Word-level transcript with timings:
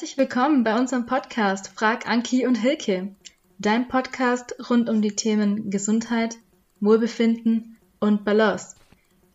Herzlich 0.00 0.16
willkommen 0.16 0.64
bei 0.64 0.78
unserem 0.78 1.04
Podcast 1.04 1.72
Frag 1.74 2.08
Anki 2.08 2.46
und 2.46 2.54
Hilke, 2.54 3.14
dein 3.58 3.86
Podcast 3.86 4.54
rund 4.70 4.88
um 4.88 5.02
die 5.02 5.14
Themen 5.14 5.68
Gesundheit, 5.68 6.38
Wohlbefinden 6.80 7.76
und 7.98 8.24
Balance. 8.24 8.76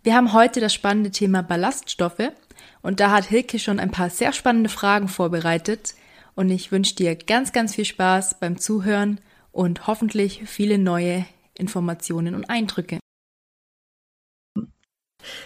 Wir 0.04 0.16
haben 0.16 0.32
heute 0.32 0.62
das 0.62 0.74
spannende 0.74 1.12
Thema 1.12 1.42
Ballaststoffe 1.42 2.32
und 2.82 3.02
da 3.02 3.12
hat 3.12 3.26
Hilke 3.26 3.60
schon 3.60 3.80
ein 3.80 3.92
paar 3.92 4.10
sehr 4.10 4.32
spannende 4.32 4.70
Fragen 4.70 5.10
vorbereitet 5.10 5.96
und 6.36 6.50
ich 6.50 6.72
wünsche 6.72 6.96
dir 6.96 7.16
ganz, 7.16 7.52
ganz 7.52 7.76
viel 7.76 7.84
Spaß 7.84 8.40
beim 8.40 8.58
Zuhören 8.58 9.20
und 9.52 9.88
hoffentlich 9.88 10.44
viele 10.46 10.78
neue 10.78 11.26
Informationen 11.56 12.36
und 12.36 12.50
Eindrücke. 12.50 12.99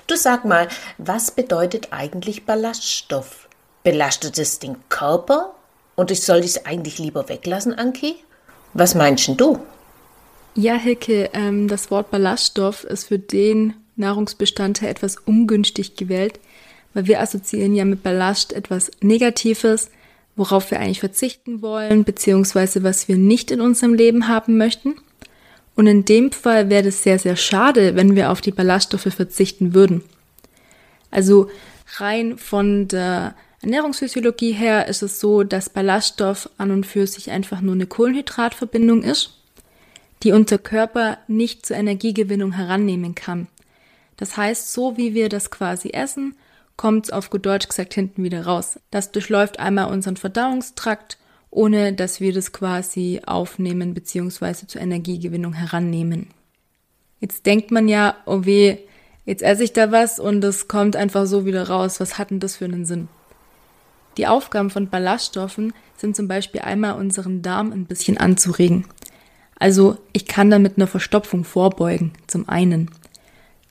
Du 0.08 0.16
sag 0.16 0.46
mal, 0.46 0.68
was 0.98 1.32
bedeutet 1.32 1.88
eigentlich 1.92 2.46
Ballaststoff? 2.46 3.48
Belastet 3.84 4.38
es 4.38 4.60
den 4.60 4.78
Körper? 4.90 5.56
Und 5.96 6.12
ich 6.12 6.22
soll 6.22 6.40
es 6.40 6.66
eigentlich 6.66 7.00
lieber 7.00 7.30
weglassen, 7.30 7.74
Anki? 7.74 8.16
Was 8.74 8.96
meinst 8.96 9.30
du? 9.38 9.60
Ja, 10.56 10.76
Hilke, 10.76 11.30
ähm, 11.34 11.68
das 11.68 11.90
Wort 11.90 12.12
Ballaststoff 12.12 12.84
ist 12.84 13.06
für 13.06 13.20
den 13.20 13.74
Nahrungsbestandteil 13.96 14.90
etwas 14.90 15.18
ungünstig 15.18 15.96
gewählt, 15.96 16.40
weil 16.94 17.08
wir 17.08 17.22
assoziieren 17.22 17.76
ja 17.76 17.86
mit 17.86 18.04
Ballast 18.04 18.54
etwas 18.54 18.92
Negatives, 19.02 19.90
worauf 20.36 20.72
wir 20.72 20.80
eigentlich 20.80 21.00
verzichten 21.00 21.62
wollen, 21.62 22.04
beziehungsweise 22.04 22.84
was 22.84 23.08
wir 23.08 23.18
nicht 23.18 23.52
in 23.52 23.62
unserem 23.62 23.94
Leben 23.94 24.28
haben 24.28 24.58
möchten. 24.58 24.96
Und 25.76 25.88
in 25.88 26.06
dem 26.06 26.32
Fall 26.32 26.70
wäre 26.70 26.90
es 26.90 27.04
sehr, 27.04 27.20
sehr 27.20 27.36
schade, 27.36 27.96
wenn 27.96 28.16
wir 28.16 28.32
auf 28.32 28.42
die 28.42 28.52
Ballaststoffe 28.52 29.14
verzichten 29.14 29.74
würden. 29.74 30.04
Also 31.10 31.50
rein 31.98 32.38
von 32.38 32.88
der 32.88 33.36
Ernährungsphysiologie 33.62 34.52
her 34.52 34.88
ist 34.88 35.02
es 35.02 35.20
so, 35.20 35.44
dass 35.44 35.70
Ballaststoff 35.70 36.50
an 36.58 36.72
und 36.72 36.86
für 36.86 37.08
sich 37.08 37.32
einfach 37.32 37.62
nur 37.62 37.76
eine 37.76 37.88
Kohlenhydratverbindung 37.88 39.04
ist, 39.04 39.40
die 40.22 40.32
unser 40.32 40.58
Körper 40.58 41.18
nicht 41.28 41.66
zur 41.66 41.78
Energiegewinnung 41.78 42.54
herannehmen 42.54 43.16
kann. 43.16 43.48
Das 44.18 44.38
heißt, 44.38 44.72
so 44.72 44.98
wie 44.98 45.14
wir 45.14 45.30
das 45.30 45.50
quasi 45.50 45.90
essen, 45.90 46.36
kommt 46.78 47.06
es 47.06 47.12
auf 47.12 47.30
gut 47.30 47.46
Deutsch 47.46 47.68
gesagt 47.68 47.94
hinten 47.94 48.24
wieder 48.24 48.46
raus. 48.46 48.80
Das 48.92 49.12
durchläuft 49.12 49.60
einmal 49.60 49.92
unseren 49.92 50.18
Verdauungstrakt 50.18 51.18
ohne 51.54 51.94
dass 51.94 52.20
wir 52.20 52.34
das 52.34 52.52
quasi 52.52 53.22
aufnehmen 53.26 53.94
bzw. 53.94 54.68
zur 54.68 54.82
Energiegewinnung 54.82 55.54
herannehmen. 55.54 56.28
Jetzt 57.20 57.46
denkt 57.46 57.72
man 57.72 57.88
ja, 57.88 58.16
oh 58.26 58.46
weh, 58.46 58.78
jetzt 59.26 59.44
esse 59.44 59.64
ich 59.64 59.74
da 59.74 59.92
was 59.92 60.20
und 60.20 60.44
es 60.44 60.68
kommt 60.68 60.96
einfach 60.96 61.26
so 61.26 61.46
wieder 61.46 61.70
raus. 61.70 62.00
Was 62.00 62.18
hat 62.18 62.32
denn 62.32 62.40
das 62.40 62.58
für 62.58 62.66
einen 62.66 62.86
Sinn? 62.86 63.08
Die 64.18 64.28
Aufgaben 64.28 64.70
von 64.70 64.90
Ballaststoffen 64.90 65.74
sind 65.96 66.16
zum 66.16 66.28
Beispiel 66.28 66.62
einmal 66.62 66.96
unseren 67.00 67.42
Darm 67.42 67.72
ein 67.72 67.86
bisschen 67.86 68.18
anzuregen. 68.18 68.86
Also 69.58 69.98
ich 70.12 70.26
kann 70.26 70.50
damit 70.50 70.78
eine 70.78 70.88
Verstopfung 70.88 71.44
vorbeugen, 71.46 72.14
zum 72.28 72.50
einen. 72.50 72.92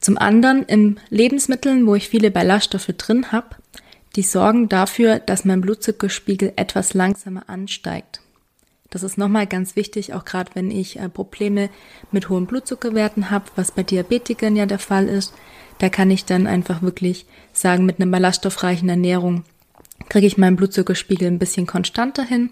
Zum 0.01 0.19
anderen 0.19 0.65
in 0.65 0.99
Lebensmitteln, 1.11 1.87
wo 1.87 1.95
ich 1.95 2.09
viele 2.09 2.31
Ballaststoffe 2.31 2.93
drin 2.97 3.31
habe, 3.31 3.57
die 4.17 4.23
sorgen 4.23 4.69
dafür, 4.69 5.19
dass 5.19 5.45
mein 5.45 5.61
Blutzuckerspiegel 5.61 6.53
etwas 6.57 6.95
langsamer 6.95 7.49
ansteigt. 7.49 8.21
Das 8.91 9.03
ist 9.03 9.17
nochmal 9.17 9.47
ganz 9.47 9.75
wichtig, 9.75 10.13
auch 10.13 10.27
gerade 10.27 10.51
wenn 10.55 10.71
ich 10.71 10.99
äh, 10.99 11.09
Probleme 11.09 11.71
mit 12.11 12.29
hohen 12.29 12.47
Blutzuckerwerten 12.47 13.31
habe, 13.31 13.47
was 13.57 13.73
bei 13.73 13.83
Diabetikern 13.83 14.55
ja 14.55 14.67
der 14.67 14.79
Fall 14.79 15.09
ist. 15.09 15.33
Da 15.79 15.89
kann 15.89 16.11
ich 16.11 16.27
dann 16.27 16.47
einfach 16.47 16.83
wirklich 16.83 17.25
sagen, 17.55 17.87
mit 17.87 18.01
einer 18.01 18.11
ballaststoffreichen 18.11 18.91
Ernährung 18.91 19.45
kriege 20.11 20.27
ich 20.27 20.37
meinen 20.37 20.57
Blutzuckerspiegel 20.57 21.27
ein 21.27 21.39
bisschen 21.39 21.67
konstanter 21.67 22.23
hin. 22.23 22.51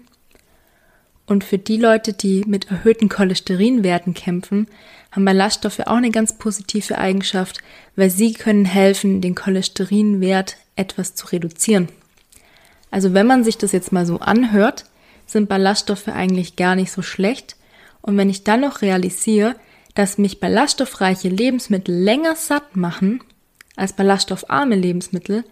Und 1.31 1.45
für 1.45 1.57
die 1.57 1.77
Leute, 1.77 2.11
die 2.11 2.43
mit 2.45 2.69
erhöhten 2.71 3.07
Cholesterinwerten 3.07 4.13
kämpfen, 4.13 4.67
haben 5.11 5.23
Ballaststoffe 5.23 5.79
auch 5.79 5.95
eine 5.95 6.11
ganz 6.11 6.37
positive 6.37 6.97
Eigenschaft, 6.97 7.59
weil 7.95 8.09
sie 8.09 8.33
können 8.33 8.65
helfen, 8.65 9.21
den 9.21 9.33
Cholesterinwert 9.33 10.57
etwas 10.75 11.15
zu 11.15 11.27
reduzieren. 11.27 11.87
Also 12.89 13.13
wenn 13.13 13.27
man 13.27 13.45
sich 13.45 13.57
das 13.57 13.71
jetzt 13.71 13.93
mal 13.93 14.05
so 14.05 14.19
anhört, 14.19 14.83
sind 15.25 15.47
Ballaststoffe 15.47 16.09
eigentlich 16.09 16.57
gar 16.57 16.75
nicht 16.75 16.91
so 16.91 17.01
schlecht. 17.01 17.55
Und 18.01 18.17
wenn 18.17 18.29
ich 18.29 18.43
dann 18.43 18.59
noch 18.59 18.81
realisiere, 18.81 19.55
dass 19.95 20.17
mich 20.17 20.41
ballaststoffreiche 20.41 21.29
Lebensmittel 21.29 21.95
länger 21.95 22.35
satt 22.35 22.75
machen 22.75 23.23
als 23.77 23.93
ballaststoffarme 23.93 24.75
Lebensmittel, 24.75 25.45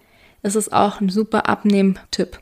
ist 0.44 0.58
es 0.58 0.74
auch 0.74 1.00
ein 1.00 1.08
super 1.08 1.48
Abnehmtipp, 1.48 2.42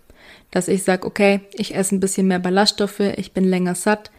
dass 0.58 0.68
ich 0.68 0.82
sage, 0.82 1.06
okay, 1.06 1.42
ich 1.54 1.76
esse 1.76 1.94
ein 1.94 2.00
bisschen 2.00 2.26
mehr 2.26 2.40
Ballaststoffe, 2.40 3.00
ich 3.00 3.32
bin 3.32 3.44
länger 3.44 3.76
satt, 3.76 4.10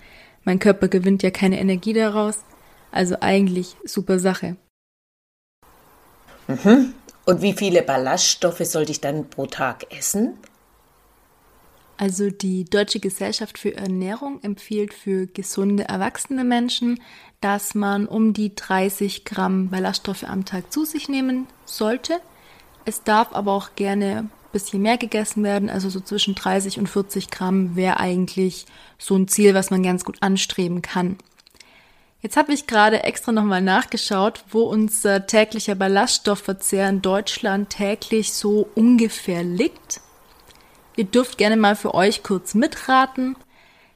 mein 0.45 0.61
Körper 0.61 0.87
gewinnt 0.87 1.25
ja 1.25 1.33
keine 1.33 1.59
Energie 1.59 1.93
daraus, 1.93 2.45
also 2.93 3.17
eigentlich 3.21 3.75
super 3.83 4.21
Sache. 4.21 4.55
Mhm. 6.47 6.95
Und 7.27 7.43
wie 7.43 7.55
viele 7.55 7.83
Ballaststoffe 7.83 8.65
sollte 8.65 8.93
ich 8.93 9.01
dann 9.01 9.29
pro 9.29 9.47
Tag 9.47 9.93
essen? 9.93 10.35
Also 11.97 12.31
die 12.31 12.65
Deutsche 12.65 13.01
Gesellschaft 13.01 13.59
für 13.59 13.75
Ernährung 13.75 14.41
empfiehlt 14.45 14.95
für 14.95 15.27
gesunde 15.27 15.89
erwachsene 15.89 16.45
Menschen, 16.45 17.01
dass 17.41 17.75
man 17.75 18.07
um 18.07 18.33
die 18.33 18.55
30 18.55 19.25
Gramm 19.25 19.71
Ballaststoffe 19.71 20.23
am 20.23 20.45
Tag 20.45 20.73
zu 20.73 20.85
sich 20.85 21.09
nehmen 21.09 21.49
sollte. 21.65 22.21
Es 22.85 23.03
darf 23.03 23.33
aber 23.33 23.55
auch 23.55 23.71
gerne 23.75 24.31
bisschen 24.59 24.83
mehr 24.83 24.99
gegessen 24.99 25.45
werden, 25.45 25.71
also 25.71 25.89
so 25.89 26.01
zwischen 26.01 26.35
30 26.35 26.81
und 26.81 26.89
40 26.89 27.31
Gramm 27.31 27.77
wäre 27.77 28.01
eigentlich 28.01 28.67
so 28.99 29.15
ein 29.15 29.29
Ziel, 29.29 29.55
was 29.55 29.71
man 29.71 29.85
ganz 29.85 30.05
gut 30.05 30.17
anstreben 30.21 30.83
kann. 30.83 31.17
Jetzt 32.21 32.37
habe 32.37 32.53
ich 32.53 32.67
gerade 32.67 33.05
extra 33.05 33.31
nochmal 33.31 33.63
nachgeschaut, 33.63 34.43
wo 34.51 34.63
unser 34.63 35.27
täglicher 35.27 35.77
Ballaststoffverzehr 35.77 36.89
in 36.89 37.01
Deutschland 37.01 37.71
täglich 37.71 38.33
so 38.33 38.69
ungefähr 38.75 39.45
liegt. 39.45 40.01
Ihr 40.97 41.05
dürft 41.05 41.39
gerne 41.39 41.57
mal 41.57 41.77
für 41.77 41.95
euch 41.95 42.25
kurz 42.25 42.55
mitraten. 42.55 43.37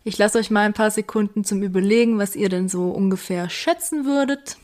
Ich 0.04 0.18
lasse 0.18 0.38
euch 0.38 0.52
mal 0.52 0.64
ein 0.64 0.72
paar 0.72 0.92
Sekunden 0.92 1.42
zum 1.42 1.64
Überlegen, 1.64 2.18
was 2.18 2.36
ihr 2.36 2.48
denn 2.48 2.68
so 2.68 2.90
ungefähr 2.90 3.50
schätzen 3.50 4.04
würdet. 4.04 4.56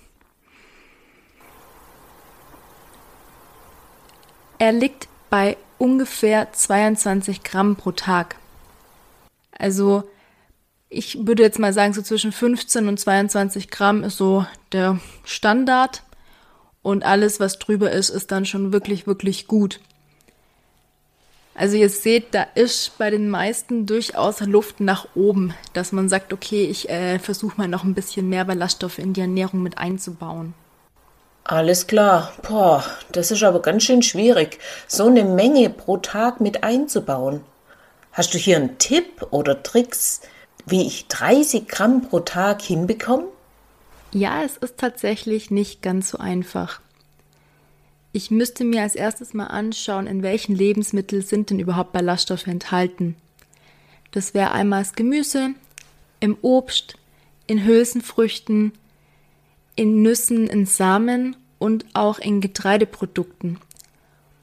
Er 4.61 4.71
liegt 4.71 5.09
bei 5.31 5.57
ungefähr 5.79 6.53
22 6.53 7.43
Gramm 7.43 7.77
pro 7.77 7.93
Tag. 7.93 8.37
Also 9.53 10.05
ich 10.89 11.27
würde 11.27 11.43
jetzt 11.43 11.59
mal 11.59 11.73
sagen, 11.73 11.93
so 11.93 12.03
zwischen 12.03 12.33
15 12.33 12.89
und 12.89 12.99
22 12.99 13.71
Gramm 13.71 14.05
ist 14.05 14.17
so 14.17 14.47
der 14.73 14.99
Standard. 15.25 16.03
Und 16.83 17.05
alles, 17.05 17.41
was 17.41 17.59
drüber 17.59 17.91
ist, 17.91 18.09
ist 18.09 18.31
dann 18.31 18.47
schon 18.47 18.73
wirklich, 18.73 19.07
wirklich 19.07 19.47
gut. 19.47 19.81
Also 21.55 21.77
ihr 21.77 21.91
seht, 21.91 22.35
da 22.35 22.47
ist 22.55 22.97
bei 22.99 23.11
den 23.11 23.29
meisten 23.29 23.85
durchaus 23.85 24.41
Luft 24.41 24.79
nach 24.79 25.09
oben, 25.17 25.55
dass 25.73 25.91
man 25.91 26.09
sagt, 26.09 26.33
okay, 26.33 26.65
ich 26.65 26.89
äh, 26.89 27.19
versuche 27.19 27.57
mal 27.57 27.67
noch 27.67 27.83
ein 27.83 27.95
bisschen 27.95 28.29
mehr 28.29 28.45
Ballaststoffe 28.45 28.99
in 28.99 29.13
die 29.13 29.23
Ernährung 29.23 29.63
mit 29.63 29.77
einzubauen. 29.77 30.55
Alles 31.49 31.87
klar. 31.87 32.35
Boah, 32.43 32.85
das 33.11 33.31
ist 33.31 33.43
aber 33.43 33.63
ganz 33.63 33.83
schön 33.83 34.03
schwierig, 34.03 34.59
so 34.87 35.07
eine 35.07 35.25
Menge 35.25 35.71
pro 35.71 35.97
Tag 35.97 36.43
mit 36.43 36.63
einzubauen. 36.63 37.41
Hast 38.13 38.35
du 38.35 38.39
hier 38.39 38.57
einen 38.57 38.77
Tipp 38.77 39.27
oder 39.31 39.63
Tricks, 39.63 40.21
wie 40.67 40.87
ich 40.87 41.09
30 41.09 41.67
Gramm 41.67 42.03
pro 42.03 42.21
Tag 42.21 42.61
hinbekomme? 42.61 43.29
Ja, 44.13 44.43
es 44.45 44.59
ist 44.59 44.77
tatsächlich 44.77 45.51
nicht 45.51 45.81
ganz 45.81 46.11
so 46.11 46.19
einfach. 46.19 46.83
Ich 48.13 48.31
müsste 48.31 48.65
mir 48.65 48.83
als 48.83 48.95
erstes 48.95 49.33
mal 49.33 49.47
anschauen, 49.47 50.07
in 50.07 50.23
welchen 50.23 50.55
Lebensmitteln 50.55 51.23
sind 51.23 51.49
denn 51.49 51.61
überhaupt 51.61 51.93
Ballaststoffe 51.93 52.47
enthalten. 52.47 53.17
Das 54.11 54.35
wäre 54.35 54.53
einmal 54.53 54.83
das 54.83 54.93
Gemüse, 54.93 55.55
im 56.21 56.37
Obst, 56.43 56.97
in 57.47 57.65
Hülsenfrüchten, 57.65 58.73
in 59.79 60.03
Nüssen, 60.03 60.49
in 60.49 60.67
Samen 60.67 61.37
und 61.59 61.87
auch 61.95 62.19
in 62.19 62.41
Getreideprodukten. 62.41 63.59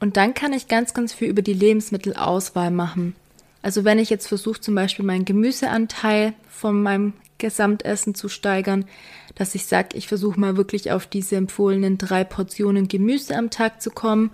Und 0.00 0.16
dann 0.16 0.32
kann 0.32 0.54
ich 0.54 0.66
ganz, 0.66 0.94
ganz 0.94 1.12
viel 1.12 1.28
über 1.28 1.42
die 1.42 1.52
Lebensmittelauswahl 1.52 2.70
machen. 2.70 3.14
Also 3.60 3.84
wenn 3.84 3.98
ich 3.98 4.08
jetzt 4.08 4.28
versuche, 4.28 4.60
zum 4.60 4.74
Beispiel 4.74 5.04
meinen 5.04 5.26
Gemüseanteil 5.26 6.32
von 6.48 6.82
meinem 6.82 7.12
Gesamtessen 7.36 8.14
zu 8.14 8.30
steigern, 8.30 8.86
dass 9.34 9.54
ich 9.54 9.66
sage, 9.66 9.90
ich 9.98 10.08
versuche 10.08 10.40
mal 10.40 10.56
wirklich 10.56 10.90
auf 10.90 11.06
diese 11.06 11.36
empfohlenen 11.36 11.98
drei 11.98 12.24
Portionen 12.24 12.88
Gemüse 12.88 13.36
am 13.36 13.50
Tag 13.50 13.82
zu 13.82 13.90
kommen 13.90 14.30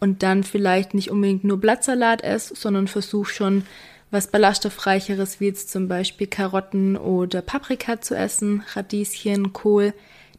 und 0.00 0.22
dann 0.22 0.44
vielleicht 0.44 0.92
nicht 0.92 1.10
unbedingt 1.10 1.44
nur 1.44 1.58
Blattsalat 1.58 2.22
esse, 2.22 2.54
sondern 2.54 2.88
versuche 2.88 3.32
schon 3.32 3.64
was 4.10 4.26
ballaststoffreicheres 4.26 5.40
wie 5.40 5.46
jetzt 5.46 5.70
zum 5.70 5.88
Beispiel 5.88 6.26
Karotten 6.26 6.98
oder 6.98 7.40
Paprika 7.40 8.02
zu 8.02 8.14
essen, 8.14 8.62
Radieschen, 8.74 9.54
Kohl, 9.54 9.94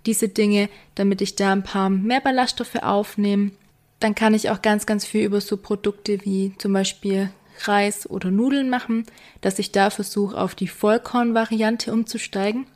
diese 0.07 0.29
Dinge, 0.29 0.69
damit 0.95 1.21
ich 1.21 1.35
da 1.35 1.51
ein 1.51 1.63
paar 1.63 1.89
mehr 1.89 2.21
Ballaststoffe 2.21 2.77
aufnehme. 2.77 3.51
Dann 3.99 4.15
kann 4.15 4.33
ich 4.33 4.49
auch 4.49 4.61
ganz, 4.61 4.85
ganz 4.85 5.05
viel 5.05 5.25
über 5.25 5.41
so 5.41 5.57
Produkte 5.57 6.23
wie 6.23 6.53
zum 6.57 6.73
Beispiel 6.73 7.29
Reis 7.65 8.09
oder 8.09 8.31
Nudeln 8.31 8.69
machen, 8.69 9.05
dass 9.41 9.59
ich 9.59 9.71
da 9.71 9.89
versuche, 9.89 10.37
auf 10.37 10.55
die 10.55 10.67
Vollkornvariante 10.67 11.91
umzusteigen. 11.91 12.67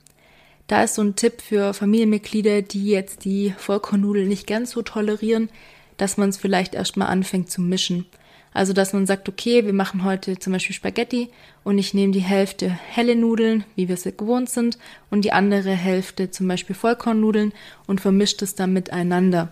Da 0.67 0.83
ist 0.83 0.95
so 0.95 1.01
ein 1.01 1.15
Tipp 1.15 1.41
für 1.41 1.73
Familienmitglieder, 1.73 2.61
die 2.61 2.87
jetzt 2.87 3.25
die 3.25 3.53
Vollkornnudeln 3.57 4.27
nicht 4.27 4.47
ganz 4.47 4.71
so 4.71 4.81
tolerieren, 4.81 5.49
dass 5.97 6.17
man 6.17 6.29
es 6.29 6.37
vielleicht 6.37 6.73
erstmal 6.73 7.09
anfängt 7.09 7.51
zu 7.51 7.61
mischen. 7.61 8.05
Also, 8.53 8.73
dass 8.73 8.91
man 8.91 9.05
sagt, 9.05 9.29
okay, 9.29 9.65
wir 9.65 9.73
machen 9.73 10.03
heute 10.03 10.37
zum 10.37 10.51
Beispiel 10.53 10.75
Spaghetti 10.75 11.29
und 11.63 11.77
ich 11.77 11.93
nehme 11.93 12.11
die 12.11 12.19
Hälfte 12.19 12.69
helle 12.69 13.15
Nudeln, 13.15 13.63
wie 13.75 13.87
wir 13.87 13.95
es 13.95 14.03
gewohnt 14.03 14.49
sind, 14.49 14.77
und 15.09 15.23
die 15.23 15.31
andere 15.31 15.71
Hälfte 15.71 16.31
zum 16.31 16.47
Beispiel 16.47 16.75
Vollkornnudeln 16.75 17.53
und 17.87 18.01
vermischt 18.01 18.41
es 18.41 18.55
dann 18.55 18.73
miteinander. 18.73 19.49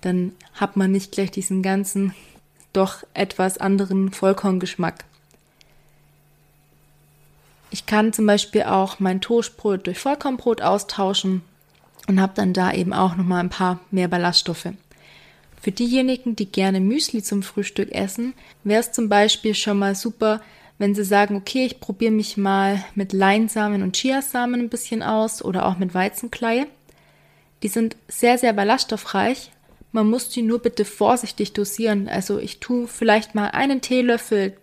Dann 0.00 0.32
hat 0.54 0.76
man 0.76 0.90
nicht 0.90 1.12
gleich 1.12 1.30
diesen 1.30 1.62
ganzen, 1.62 2.14
doch 2.72 3.04
etwas 3.14 3.58
anderen 3.58 4.12
Vollkorngeschmack. 4.12 5.04
Ich 7.70 7.86
kann 7.86 8.12
zum 8.12 8.26
Beispiel 8.26 8.64
auch 8.64 8.98
mein 8.98 9.20
Toastbrot 9.20 9.86
durch 9.86 9.98
Vollkornbrot 9.98 10.60
austauschen 10.60 11.42
und 12.08 12.20
habe 12.20 12.32
dann 12.34 12.52
da 12.52 12.72
eben 12.72 12.92
auch 12.92 13.14
nochmal 13.14 13.40
ein 13.40 13.50
paar 13.50 13.78
mehr 13.92 14.08
Ballaststoffe. 14.08 14.70
Für 15.60 15.72
diejenigen, 15.72 16.36
die 16.36 16.50
gerne 16.50 16.80
Müsli 16.80 17.22
zum 17.22 17.42
Frühstück 17.42 17.92
essen, 17.92 18.32
wäre 18.64 18.80
es 18.80 18.92
zum 18.92 19.08
Beispiel 19.08 19.54
schon 19.54 19.78
mal 19.78 19.94
super, 19.94 20.40
wenn 20.78 20.94
sie 20.94 21.04
sagen, 21.04 21.36
okay, 21.36 21.66
ich 21.66 21.80
probiere 21.80 22.12
mich 22.12 22.38
mal 22.38 22.82
mit 22.94 23.12
Leinsamen 23.12 23.82
und 23.82 23.96
Chiasamen 23.96 24.60
ein 24.60 24.68
bisschen 24.70 25.02
aus 25.02 25.44
oder 25.44 25.66
auch 25.66 25.76
mit 25.76 25.92
Weizenkleie. 25.92 26.66
Die 27.62 27.68
sind 27.68 27.96
sehr, 28.08 28.38
sehr 28.38 28.54
ballaststoffreich. 28.54 29.50
Man 29.92 30.08
muss 30.08 30.30
die 30.30 30.40
nur 30.40 30.60
bitte 30.60 30.86
vorsichtig 30.86 31.52
dosieren. 31.52 32.08
Also 32.08 32.38
ich 32.38 32.60
tue 32.60 32.86
vielleicht 32.86 33.34
mal 33.34 33.48
einen 33.48 33.82
Teelöffel 33.82 34.56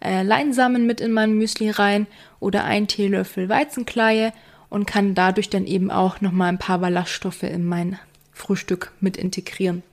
äh, 0.00 0.24
Leinsamen 0.24 0.84
mit 0.84 1.00
in 1.00 1.12
mein 1.12 1.34
Müsli 1.34 1.70
rein 1.70 2.08
oder 2.40 2.64
einen 2.64 2.88
Teelöffel 2.88 3.48
Weizenkleie 3.48 4.32
und 4.68 4.86
kann 4.86 5.14
dadurch 5.14 5.48
dann 5.48 5.66
eben 5.66 5.92
auch 5.92 6.20
nochmal 6.20 6.48
ein 6.48 6.58
paar 6.58 6.80
Ballaststoffe 6.80 7.44
in 7.44 7.64
mein 7.64 8.00
Frühstück 8.32 8.90
mit 9.00 9.16
integrieren. 9.16 9.84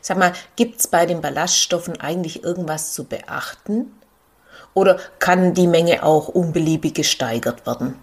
Sag 0.00 0.18
mal, 0.18 0.32
gibt 0.56 0.80
es 0.80 0.86
bei 0.86 1.06
den 1.06 1.20
Ballaststoffen 1.20 2.00
eigentlich 2.00 2.44
irgendwas 2.44 2.92
zu 2.92 3.04
beachten? 3.04 3.92
Oder 4.74 4.98
kann 5.18 5.54
die 5.54 5.66
Menge 5.66 6.02
auch 6.02 6.28
unbeliebig 6.28 6.94
gesteigert 6.94 7.66
werden? 7.66 7.94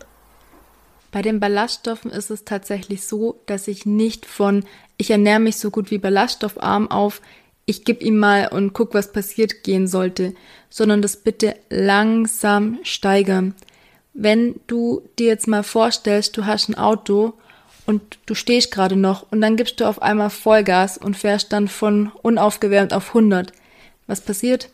Bei 1.12 1.22
den 1.22 1.40
Ballaststoffen 1.40 2.12
ist 2.12 2.30
es 2.30 2.44
tatsächlich 2.44 3.08
so, 3.08 3.40
dass 3.46 3.68
ich 3.68 3.86
nicht 3.86 4.26
von 4.26 4.66
ich 4.98 5.12
ernähre 5.12 5.40
mich 5.40 5.58
so 5.58 5.72
gut 5.72 5.92
wie 5.92 5.98
ballaststoffarm 5.98 6.90
auf, 6.90 7.22
ich 7.66 7.84
gebe 7.84 8.04
ihm 8.04 8.18
mal 8.18 8.48
und 8.50 8.74
guck, 8.74 8.94
was 8.94 9.12
passiert 9.12 9.64
gehen 9.64 9.88
sollte, 9.88 10.36
sondern 10.70 11.02
das 11.02 11.18
bitte 11.18 11.56
langsam 11.70 12.80
steigern. 12.84 13.56
Wenn 14.14 14.60
du 14.68 15.02
dir 15.18 15.28
jetzt 15.28 15.48
mal 15.48 15.64
vorstellst, 15.64 16.38
du 16.38 16.46
hast 16.46 16.70
ein 16.70 16.78
Auto 16.78 17.34
und 17.86 18.18
du 18.26 18.36
stehst 18.36 18.72
gerade 18.72 18.96
noch 18.96 19.32
und 19.32 19.42
dann 19.42 19.56
gibst 19.56 19.80
du 19.80 19.86
auf 19.86 20.02
einmal 20.02 20.30
Vollgas 20.30 20.98
und 20.98 21.18
fährst 21.18 21.54
dann 21.54 21.68
von 21.68 22.12
unaufgewärmt 22.22 22.94
auf 22.94 23.10
100. 23.10 23.52
Was 24.08 24.22
passiert? 24.22 24.70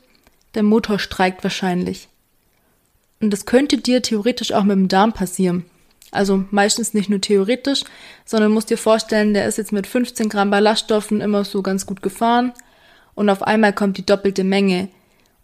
Der 0.55 0.63
Motor 0.63 0.99
streikt 0.99 1.43
wahrscheinlich. 1.43 2.07
Und 3.19 3.31
das 3.31 3.45
könnte 3.45 3.77
dir 3.77 4.01
theoretisch 4.01 4.51
auch 4.51 4.63
mit 4.63 4.77
dem 4.77 4.87
Darm 4.87 5.13
passieren. 5.13 5.65
Also 6.11 6.43
meistens 6.51 6.93
nicht 6.93 7.09
nur 7.09 7.21
theoretisch, 7.21 7.83
sondern 8.25 8.51
musst 8.51 8.69
dir 8.69 8.77
vorstellen, 8.77 9.33
der 9.33 9.47
ist 9.47 9.57
jetzt 9.57 9.71
mit 9.71 9.87
15 9.87 10.27
Gramm 10.27 10.49
Ballaststoffen 10.49 11.21
immer 11.21 11.45
so 11.45 11.61
ganz 11.61 11.85
gut 11.85 12.01
gefahren 12.01 12.51
und 13.15 13.29
auf 13.29 13.43
einmal 13.43 13.71
kommt 13.71 13.97
die 13.97 14.05
doppelte 14.05 14.43
Menge 14.43 14.89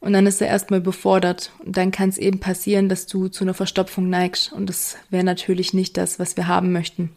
und 0.02 0.12
dann 0.12 0.28
ist 0.28 0.42
er 0.42 0.50
erstmal 0.50 0.81
befordert 0.81 1.52
und 1.60 1.78
dann 1.78 1.92
kann 1.92 2.10
es 2.10 2.18
eben 2.18 2.40
passieren, 2.40 2.90
dass 2.90 3.08
du 3.08 3.30
zu 3.30 3.46
einer 3.46 3.54
Verstopfung 3.54 4.10
neigst 4.10 4.52
und 4.52 4.68
das 4.68 4.98
wäre 5.10 5.24
natürlich 5.24 5.74
nicht 5.74 5.96
das, 5.96 6.19
was 6.19 6.36
wir 6.36 6.48
haben 6.48 6.74
möchten. 6.74 7.12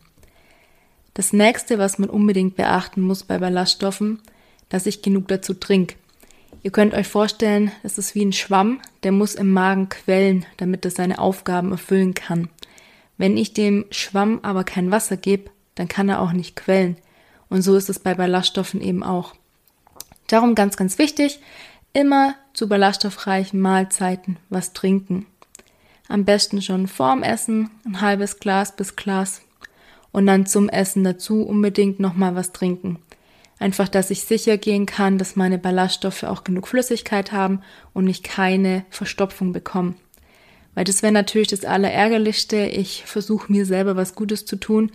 Das 1.21 1.35
nächste, 1.35 1.79
was 1.79 1.99
man 1.99 2.09
unbedingt 2.09 2.57
beachten 2.57 3.03
muss 3.03 3.25
bei 3.25 3.37
Ballaststoffen, 3.37 4.23
dass 4.71 4.87
ich 4.87 5.03
genug 5.03 5.29
dazu 5.29 5.53
trinke. 5.53 5.97
Ihr 6.63 6.71
könnt 6.71 6.95
euch 6.95 7.09
vorstellen, 7.09 7.73
es 7.83 7.99
ist 7.99 8.15
wie 8.15 8.25
ein 8.25 8.33
Schwamm, 8.33 8.81
der 9.03 9.13
muss 9.13 9.35
im 9.35 9.53
Magen 9.53 9.91
quellen, 9.91 10.47
damit 10.57 10.83
er 10.87 10.91
seine 10.91 11.19
Aufgaben 11.19 11.73
erfüllen 11.73 12.15
kann. 12.15 12.49
Wenn 13.19 13.37
ich 13.37 13.53
dem 13.53 13.85
Schwamm 13.91 14.41
aber 14.41 14.65
kein 14.65 14.91
Wasser 14.91 15.19
gebe, 15.19 15.51
dann 15.75 15.89
kann 15.89 16.09
er 16.09 16.23
auch 16.23 16.33
nicht 16.33 16.57
quellen. 16.57 16.97
Und 17.51 17.61
so 17.61 17.77
ist 17.77 17.91
es 17.91 17.99
bei 17.99 18.15
Ballaststoffen 18.15 18.81
eben 18.81 19.03
auch. 19.03 19.35
Darum 20.27 20.55
ganz, 20.55 20.79
ganz 20.79 20.97
wichtig, 20.97 21.39
immer 21.93 22.35
zu 22.55 22.67
ballaststoffreichen 22.67 23.61
Mahlzeiten 23.61 24.39
was 24.49 24.73
trinken. 24.73 25.27
Am 26.09 26.25
besten 26.25 26.63
schon 26.63 26.87
vorm 26.87 27.23
Essen 27.23 27.69
ein 27.85 28.01
halbes 28.01 28.41
Glas 28.41 28.75
bis 28.75 28.97
Glas 28.97 29.43
und 30.13 30.27
dann 30.27 30.47
zum 30.47 30.69
Essen 30.69 31.05
dazu 31.05 31.43
unbedingt 31.43 32.01
nochmal 32.01 32.35
was 32.35 32.53
trinken. 32.53 32.99
Einfach, 33.59 33.89
dass 33.89 34.11
ich 34.11 34.25
sicher 34.25 34.57
gehen 34.57 34.87
kann, 34.87 35.19
dass 35.19 35.37
meine 35.37 35.59
Ballaststoffe 35.59 36.23
auch 36.23 36.45
genug 36.45 36.67
Flüssigkeit 36.67 37.31
haben 37.31 37.61
und 37.93 38.09
ich 38.09 38.23
keine 38.23 38.85
Verstopfung 38.89 39.53
bekomme. 39.53 39.95
Weil 40.75 40.85
das 40.85 41.03
wäre 41.03 41.13
natürlich 41.13 41.49
das 41.49 41.65
Allerärgerlichste. 41.65 42.67
Ich 42.67 43.05
versuche 43.05 43.53
mir 43.53 43.67
selber 43.67 43.97
was 43.97 44.15
Gutes 44.15 44.47
zu 44.47 44.57
tun 44.57 44.93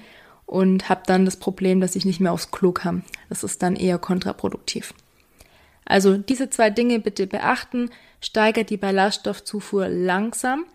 und 0.48 0.90
habe 0.90 1.04
dann 1.06 1.26
das 1.26 1.38
Problem, 1.38 1.80
dass 1.80 1.96
ich 1.96 2.06
nicht 2.06 2.20
mehr 2.20 2.32
aufs 2.32 2.52
Klo 2.52 2.72
kam. 2.72 3.04
Das 3.30 3.44
ist 3.44 3.62
dann 3.62 3.76
eher 3.76 4.00
kontraproduktiv. 4.00 4.94
Also 5.86 6.18
diese 6.18 6.50
zwei 6.50 6.72
Dinge 6.72 7.00
bitte 7.00 7.28
beachten. 7.28 7.92
Steigert 8.20 8.72
die 8.72 8.78
Ballaststoffzufuhr 8.78 9.88
langsam 9.90 10.66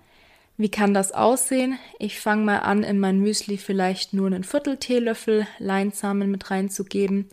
wie 0.60 0.68
kann 0.68 0.92
das 0.92 1.12
aussehen? 1.12 1.78
Ich 1.98 2.20
fange 2.20 2.44
mal 2.44 2.58
an, 2.58 2.82
in 2.82 2.98
mein 2.98 3.18
Müsli 3.18 3.56
vielleicht 3.56 4.12
nur 4.12 4.26
einen 4.26 4.44
Viertel 4.44 4.76
Teelöffel 4.76 5.46
Leinsamen 5.58 6.30
mit 6.30 6.50
reinzugeben 6.50 7.30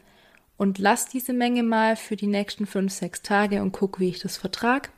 und 0.55 0.77
lass 0.77 1.09
diese 1.09 1.33
Menge 1.33 1.61
mal 1.61 1.97
für 1.97 2.15
die 2.15 2.27
nächsten 2.27 2.65
fünf, 2.65 2.93
sechs 2.93 3.23
Tage 3.23 3.61
und 3.61 3.73
guck, 3.73 3.99
wie 3.99 4.07
ich 4.07 4.19
das 4.19 4.37
vertrag. 4.37 4.91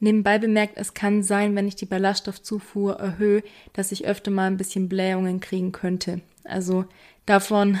Nebenbei 0.00 0.38
bemerkt, 0.38 0.74
es 0.76 0.92
kann 0.92 1.22
sein, 1.22 1.56
wenn 1.56 1.66
ich 1.66 1.76
die 1.76 1.86
Ballaststoffzufuhr 1.86 2.96
erhöhe, 2.96 3.42
dass 3.72 3.90
ich 3.90 4.06
öfter 4.06 4.30
mal 4.30 4.46
ein 4.46 4.58
bisschen 4.58 4.90
Blähungen 4.90 5.40
kriegen 5.40 5.72
könnte. 5.72 6.20
Also 6.44 6.84
davon 7.24 7.80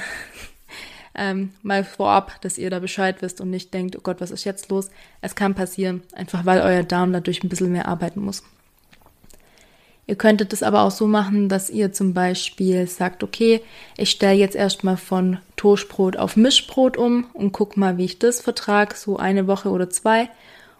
ähm, 1.14 1.52
mal 1.60 1.84
vorab, 1.84 2.40
dass 2.40 2.56
ihr 2.56 2.70
da 2.70 2.78
Bescheid 2.78 3.20
wisst 3.20 3.42
und 3.42 3.50
nicht 3.50 3.74
denkt, 3.74 3.94
oh 3.94 4.00
Gott, 4.02 4.22
was 4.22 4.30
ist 4.30 4.44
jetzt 4.44 4.70
los? 4.70 4.88
Es 5.20 5.36
kann 5.36 5.54
passieren, 5.54 6.02
einfach 6.14 6.46
weil 6.46 6.62
euer 6.62 6.82
Darm 6.82 7.12
dadurch 7.12 7.44
ein 7.44 7.50
bisschen 7.50 7.72
mehr 7.72 7.88
arbeiten 7.88 8.22
muss. 8.22 8.42
Ihr 10.08 10.16
könntet 10.16 10.54
es 10.54 10.62
aber 10.62 10.84
auch 10.84 10.90
so 10.90 11.06
machen, 11.06 11.50
dass 11.50 11.68
ihr 11.68 11.92
zum 11.92 12.14
Beispiel 12.14 12.86
sagt, 12.86 13.22
okay, 13.22 13.60
ich 13.98 14.08
stelle 14.08 14.38
jetzt 14.38 14.56
erstmal 14.56 14.96
von 14.96 15.36
Toastbrot 15.56 16.16
auf 16.16 16.34
Mischbrot 16.34 16.96
um 16.96 17.26
und 17.34 17.52
guck 17.52 17.76
mal, 17.76 17.98
wie 17.98 18.06
ich 18.06 18.18
das 18.18 18.40
vertrage, 18.40 18.96
so 18.96 19.18
eine 19.18 19.46
Woche 19.46 19.68
oder 19.68 19.90
zwei. 19.90 20.30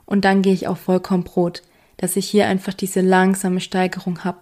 Und 0.07 0.25
dann 0.25 0.41
gehe 0.41 0.55
ich 0.55 0.67
auf 0.67 0.81
Vollkornbrot, 0.81 1.61
dass 1.99 2.17
ich 2.17 2.27
hier 2.27 2.47
einfach 2.47 2.73
diese 2.73 3.03
langsame 3.03 3.61
Steigerung 3.61 4.25
habe. 4.25 4.39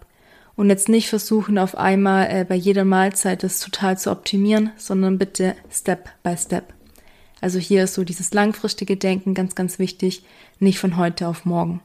Und 0.54 0.70
jetzt 0.70 0.88
nicht 0.88 1.08
versuchen, 1.08 1.58
auf 1.58 1.76
einmal 1.76 2.28
äh, 2.30 2.44
bei 2.44 2.54
jeder 2.54 2.84
Mahlzeit 2.84 3.42
das 3.42 3.58
total 3.58 3.98
zu 3.98 4.12
optimieren, 4.12 4.70
sondern 4.76 5.18
bitte 5.18 5.56
Step 5.68 6.10
by 6.22 6.36
Step. 6.36 6.72
Also 7.40 7.58
hier 7.58 7.82
ist 7.84 7.94
so 7.94 8.04
dieses 8.04 8.32
langfristige 8.32 8.96
Denken 8.96 9.34
ganz, 9.34 9.56
ganz 9.56 9.80
wichtig, 9.80 10.22
nicht 10.60 10.78
von 10.78 10.96
heute 10.96 11.26
auf 11.26 11.44
morgen. 11.44 11.80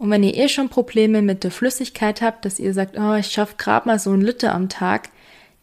Und 0.00 0.08
wenn 0.08 0.22
ihr 0.22 0.34
eh 0.34 0.48
schon 0.48 0.70
Probleme 0.70 1.20
mit 1.20 1.44
der 1.44 1.50
Flüssigkeit 1.50 2.22
habt, 2.22 2.46
dass 2.46 2.58
ihr 2.58 2.72
sagt, 2.72 2.98
oh, 2.98 3.12
ich 3.16 3.26
schaffe 3.26 3.56
gerade 3.58 3.86
mal 3.86 3.98
so 3.98 4.10
ein 4.10 4.22
Liter 4.22 4.54
am 4.54 4.70
Tag, 4.70 5.10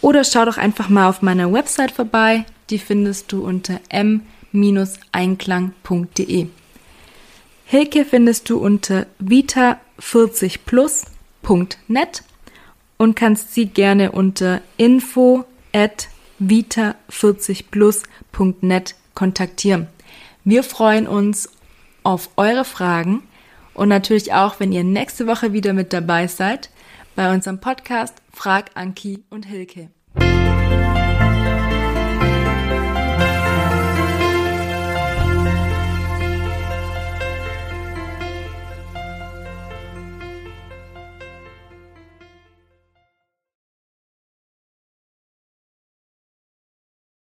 oder 0.00 0.24
schau 0.24 0.46
doch 0.46 0.56
einfach 0.56 0.88
mal 0.88 1.08
auf 1.08 1.22
meiner 1.22 1.52
Website 1.52 1.92
vorbei. 1.92 2.46
Die 2.70 2.78
findest 2.78 3.30
du 3.32 3.44
unter 3.44 3.78
m-einklang.de. 3.90 6.46
Hilke 7.66 8.04
findest 8.06 8.48
du 8.48 8.56
unter 8.58 9.06
vita40plus.net 9.22 12.22
und 12.96 13.16
kannst 13.16 13.52
sie 13.52 13.66
gerne 13.66 14.12
unter 14.12 14.62
info 14.78 15.44
at 15.74 16.08
vita40plus.net 16.40 18.94
kontaktieren. 19.14 19.88
Wir 20.44 20.62
freuen 20.62 21.06
uns 21.06 21.50
auf 22.02 22.30
eure 22.36 22.64
Fragen 22.64 23.22
und 23.74 23.88
natürlich 23.88 24.32
auch, 24.32 24.60
wenn 24.60 24.72
ihr 24.72 24.84
nächste 24.84 25.26
Woche 25.26 25.52
wieder 25.52 25.72
mit 25.72 25.92
dabei 25.92 26.26
seid 26.26 26.70
bei 27.16 27.32
unserem 27.32 27.60
Podcast 27.60 28.14
Frag 28.32 28.70
Anki 28.74 29.24
und 29.30 29.46
Hilke. 29.46 29.90